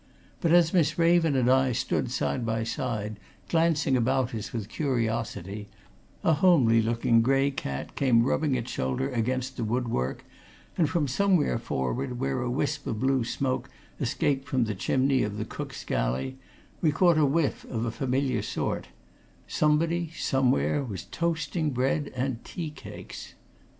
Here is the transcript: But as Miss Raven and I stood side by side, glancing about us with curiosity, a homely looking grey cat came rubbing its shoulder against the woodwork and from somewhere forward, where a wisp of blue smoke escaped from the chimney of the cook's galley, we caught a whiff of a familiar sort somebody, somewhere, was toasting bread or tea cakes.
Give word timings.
But 0.39 0.51
as 0.51 0.73
Miss 0.73 0.97
Raven 0.97 1.35
and 1.35 1.47
I 1.47 1.73
stood 1.73 2.09
side 2.09 2.43
by 2.43 2.63
side, 2.63 3.19
glancing 3.49 3.95
about 3.95 4.33
us 4.33 4.51
with 4.51 4.67
curiosity, 4.67 5.67
a 6.23 6.33
homely 6.33 6.81
looking 6.81 7.21
grey 7.21 7.51
cat 7.51 7.95
came 7.95 8.23
rubbing 8.25 8.55
its 8.55 8.71
shoulder 8.71 9.11
against 9.11 9.57
the 9.57 9.63
woodwork 9.63 10.25
and 10.75 10.89
from 10.89 11.07
somewhere 11.07 11.59
forward, 11.59 12.19
where 12.19 12.41
a 12.41 12.49
wisp 12.49 12.87
of 12.87 12.99
blue 12.99 13.23
smoke 13.23 13.69
escaped 13.99 14.47
from 14.47 14.63
the 14.63 14.73
chimney 14.73 15.21
of 15.21 15.37
the 15.37 15.45
cook's 15.45 15.85
galley, 15.85 16.37
we 16.81 16.91
caught 16.91 17.19
a 17.19 17.23
whiff 17.27 17.63
of 17.65 17.85
a 17.85 17.91
familiar 17.91 18.41
sort 18.41 18.87
somebody, 19.47 20.09
somewhere, 20.17 20.83
was 20.83 21.03
toasting 21.11 21.69
bread 21.69 22.11
or 22.17 22.37
tea 22.43 22.71
cakes. 22.71 23.35